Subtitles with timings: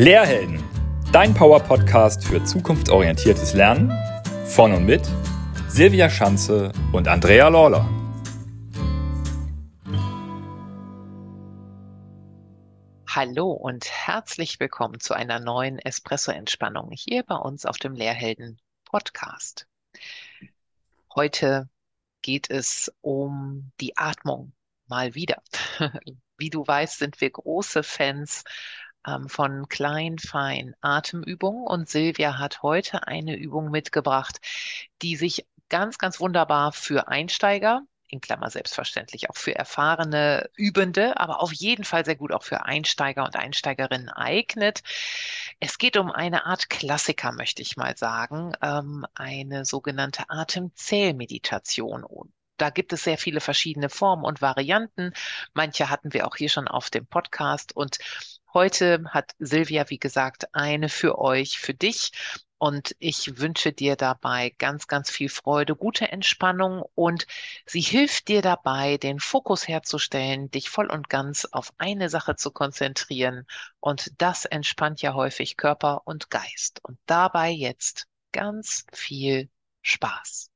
[0.00, 0.64] Lehrhelden,
[1.12, 3.92] dein Power-Podcast für zukunftsorientiertes Lernen
[4.46, 5.06] von und mit
[5.68, 7.86] Silvia Schanze und Andrea Lawler.
[13.06, 19.66] Hallo und herzlich willkommen zu einer neuen Espresso-Entspannung hier bei uns auf dem Lehrhelden-Podcast.
[21.14, 21.68] Heute
[22.22, 24.54] geht es um die Atmung
[24.86, 25.42] mal wieder.
[26.38, 28.44] Wie du weißt, sind wir große Fans
[29.06, 31.66] ähm, von klein, fein Atemübungen.
[31.66, 34.40] Und Silvia hat heute eine Übung mitgebracht,
[35.02, 41.40] die sich ganz, ganz wunderbar für Einsteiger, in Klammer selbstverständlich auch für erfahrene Übende, aber
[41.40, 44.82] auf jeden Fall sehr gut auch für Einsteiger und Einsteigerinnen eignet.
[45.60, 52.04] Es geht um eine Art Klassiker, möchte ich mal sagen, ähm, eine sogenannte Atemzählmeditation.
[52.56, 55.12] Da gibt es sehr viele verschiedene Formen und Varianten.
[55.54, 57.98] Manche hatten wir auch hier schon auf dem Podcast und
[58.52, 62.12] Heute hat Silvia, wie gesagt, eine für euch, für dich.
[62.58, 67.26] Und ich wünsche dir dabei ganz, ganz viel Freude, gute Entspannung und
[67.64, 72.50] sie hilft dir dabei, den Fokus herzustellen, dich voll und ganz auf eine Sache zu
[72.50, 73.46] konzentrieren.
[73.78, 76.80] Und das entspannt ja häufig Körper und Geist.
[76.82, 79.48] Und dabei jetzt ganz viel
[79.82, 80.50] Spaß.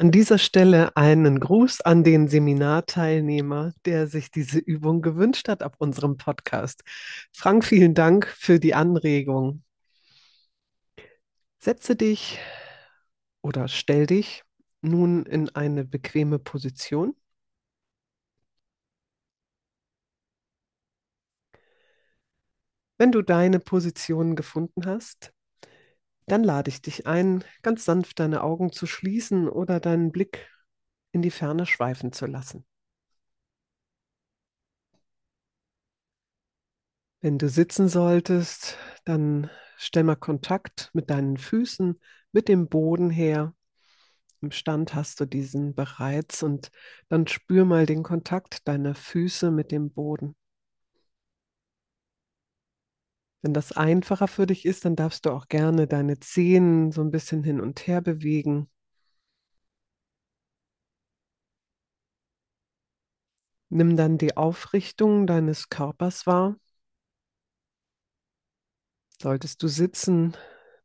[0.00, 5.74] An dieser Stelle einen Gruß an den Seminarteilnehmer, der sich diese Übung gewünscht hat auf
[5.76, 6.82] unserem Podcast.
[7.34, 9.62] Frank, vielen Dank für die Anregung.
[11.58, 12.38] Setze dich
[13.42, 14.42] oder stell dich
[14.80, 17.14] nun in eine bequeme Position.
[22.96, 25.34] Wenn du deine Position gefunden hast,
[26.26, 30.48] dann lade ich dich ein, ganz sanft deine Augen zu schließen oder deinen Blick
[31.12, 32.64] in die Ferne schweifen zu lassen.
[37.22, 42.00] Wenn du sitzen solltest, dann stell mal Kontakt mit deinen Füßen,
[42.32, 43.54] mit dem Boden her.
[44.40, 46.70] Im Stand hast du diesen bereits und
[47.08, 50.34] dann spür mal den Kontakt deiner Füße mit dem Boden.
[53.42, 57.10] Wenn das einfacher für dich ist, dann darfst du auch gerne deine Zehen so ein
[57.10, 58.68] bisschen hin und her bewegen.
[63.70, 66.56] Nimm dann die Aufrichtung deines Körpers wahr.
[69.22, 70.36] Solltest du sitzen,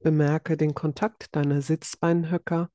[0.00, 2.68] bemerke den Kontakt deiner Sitzbeinhöcker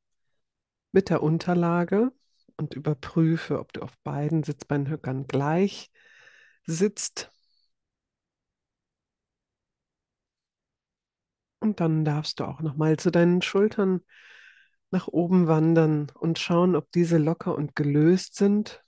[0.92, 2.12] mit der Unterlage
[2.58, 5.92] und überprüfe, ob du auf beiden Sitzbeinhöckern gleich
[6.66, 7.32] sitzt.
[11.60, 14.02] Und dann darfst du auch nochmal zu deinen Schultern
[14.92, 18.84] nach oben wandern und schauen, ob diese locker und gelöst sind.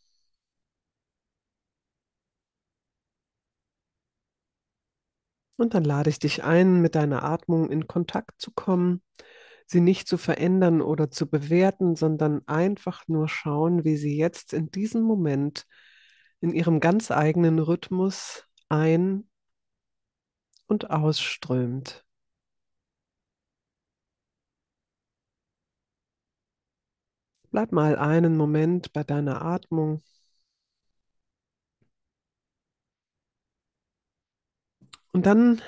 [5.58, 9.04] Und dann lade ich dich ein, mit deiner Atmung in Kontakt zu kommen,
[9.68, 14.72] sie nicht zu verändern oder zu bewerten, sondern einfach nur schauen, wie sie jetzt in
[14.72, 15.68] diesem Moment
[16.40, 19.30] in ihrem ganz eigenen Rhythmus ein-
[20.66, 22.06] und ausströmt.
[27.52, 30.02] Bleib mal einen Moment bei deiner Atmung.
[35.12, 35.62] Und dann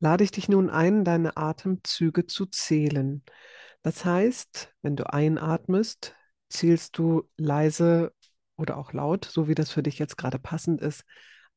[0.00, 3.22] lade ich dich nun ein, deine Atemzüge zu zählen.
[3.82, 6.14] Das heißt, wenn du einatmest,
[6.48, 8.14] zählst du leise
[8.56, 11.04] oder auch laut, so wie das für dich jetzt gerade passend ist,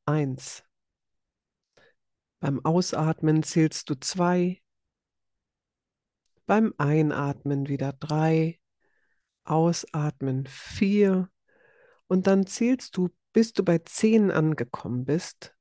[0.05, 0.63] eins.
[2.39, 4.61] Beim Ausatmen zählst du zwei.
[6.45, 8.59] Beim Einatmen wieder drei.
[9.49, 11.29] Ausatmen vier
[12.07, 15.55] und dann zählst du, bis du bei zehn angekommen bist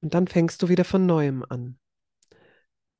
[0.00, 1.78] und dann fängst du wieder von neuem an.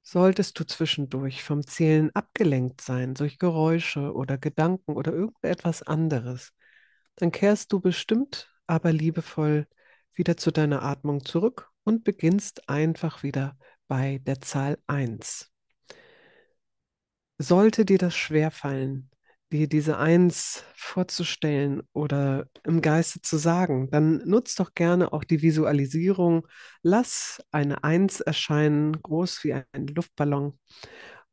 [0.03, 6.53] Solltest du zwischendurch vom Zählen abgelenkt sein durch Geräusche oder Gedanken oder irgendetwas anderes,
[7.16, 9.66] dann kehrst du bestimmt, aber liebevoll
[10.14, 13.59] wieder zu deiner Atmung zurück und beginnst einfach wieder
[13.89, 15.50] bei der Zahl 1.
[17.39, 19.10] Sollte dir das schwerfallen,
[19.52, 25.42] dir diese Eins vorzustellen oder im Geiste zu sagen, dann nutzt doch gerne auch die
[25.42, 26.47] Visualisierung.
[26.82, 30.58] Lass eine Eins erscheinen, groß wie ein Luftballon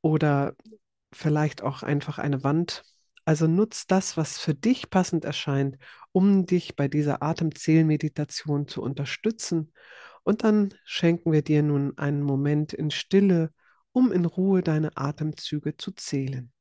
[0.01, 0.55] oder
[1.13, 2.83] vielleicht auch einfach eine Wand.
[3.25, 5.77] Also nutzt das, was für dich passend erscheint,
[6.11, 9.73] um dich bei dieser Atemzählmeditation zu unterstützen.
[10.23, 13.51] Und dann schenken wir dir nun einen Moment in Stille,
[13.91, 16.51] um in Ruhe deine Atemzüge zu zählen.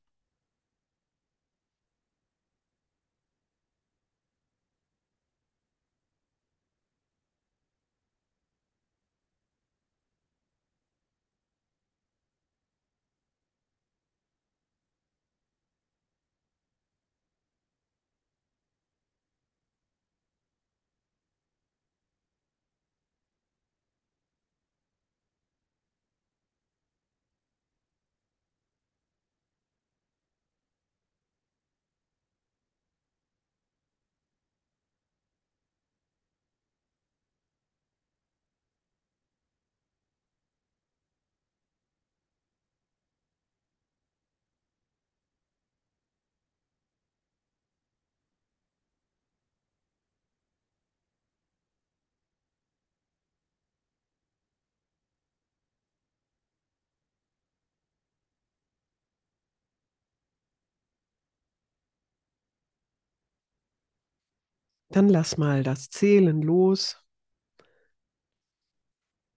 [64.97, 67.05] Dann lass mal das Zählen los.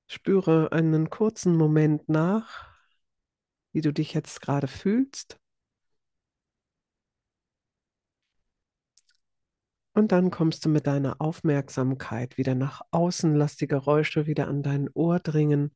[0.07, 2.73] Spüre einen kurzen Moment nach,
[3.73, 5.37] wie du dich jetzt gerade fühlst.
[9.91, 14.63] Und dann kommst du mit deiner Aufmerksamkeit wieder nach außen, lass die Geräusche wieder an
[14.63, 15.75] dein Ohr dringen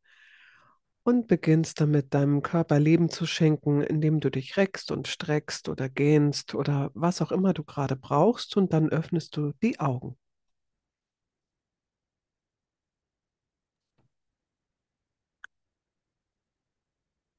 [1.04, 5.90] und beginnst damit deinem Körper Leben zu schenken, indem du dich reckst und streckst oder
[5.90, 10.18] gähnst oder was auch immer du gerade brauchst und dann öffnest du die Augen.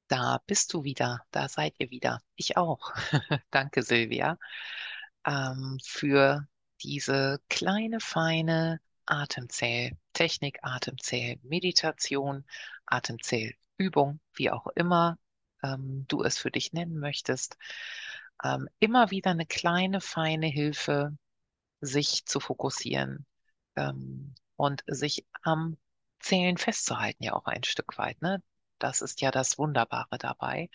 [0.09, 2.21] Da bist du wieder, da seid ihr wieder.
[2.37, 2.93] Ich auch.
[3.51, 4.39] Danke, Silvia,
[5.27, 6.47] ähm, für
[6.83, 12.45] diese kleine, feine Atemzähltechnik, Atemzähl, Meditation,
[12.87, 15.19] Atemzählübung, wie auch immer
[15.63, 17.57] ähm, du es für dich nennen möchtest.
[18.43, 21.17] Ähm, immer wieder eine kleine, feine Hilfe,
[21.81, 23.27] sich zu fokussieren
[23.77, 25.77] ähm, und sich am
[26.21, 28.21] Zählen festzuhalten, ja auch ein Stück weit.
[28.23, 28.43] Ne?
[28.79, 30.71] Das ist ja das Wunderbare dabei.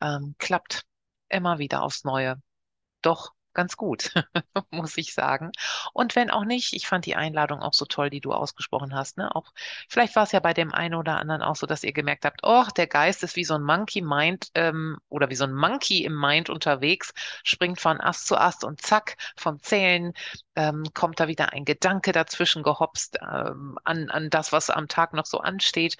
[0.00, 0.84] Ähm, klappt
[1.28, 2.40] immer wieder aufs Neue.
[3.02, 4.12] Doch ganz gut,
[4.70, 5.50] muss ich sagen.
[5.92, 9.16] Und wenn auch nicht, ich fand die Einladung auch so toll, die du ausgesprochen hast.
[9.16, 9.34] Ne?
[9.34, 9.52] Auch
[9.88, 12.40] vielleicht war es ja bei dem einen oder anderen auch so, dass ihr gemerkt habt,
[12.44, 16.04] oh, der Geist ist wie so ein Monkey Mind ähm, oder wie so ein Monkey
[16.04, 17.12] im Mind unterwegs,
[17.42, 20.12] springt von Ast zu Ast und zack, vom Zählen
[20.54, 25.14] ähm, kommt da wieder ein Gedanke dazwischen gehopst ähm, an, an das, was am Tag
[25.14, 25.96] noch so ansteht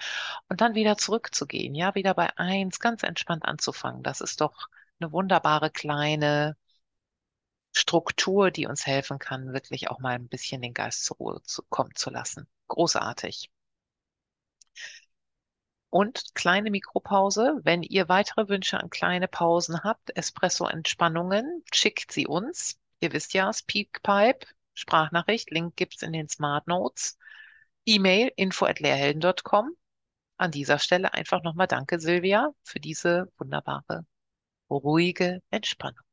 [0.49, 4.03] und dann wieder zurückzugehen, ja, wieder bei eins ganz entspannt anzufangen.
[4.03, 4.69] Das ist doch
[4.99, 6.55] eine wunderbare kleine
[7.77, 11.63] Struktur, die uns helfen kann, wirklich auch mal ein bisschen den Geist zur Ruhe zu,
[11.69, 12.47] kommen zu lassen.
[12.67, 13.51] Großartig.
[15.89, 17.59] Und kleine Mikropause.
[17.63, 22.79] Wenn ihr weitere Wünsche an kleine Pausen habt, Espresso-Entspannungen, schickt sie uns.
[22.99, 27.17] Ihr wisst ja, Speakpipe, Sprachnachricht, Link gibt's in den Smart Notes.
[27.85, 29.75] E-Mail info at lehrhelden.com.
[30.37, 34.05] An dieser Stelle einfach nochmal danke, Silvia, für diese wunderbare,
[34.69, 36.06] ruhige Entspannung.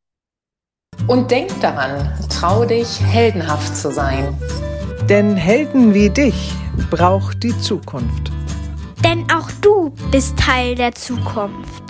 [1.06, 4.36] Und denk daran, trau dich, heldenhaft zu sein.
[5.08, 6.52] Denn Helden wie dich
[6.90, 8.32] braucht die Zukunft.
[9.04, 11.83] Denn auch du bist Teil der Zukunft.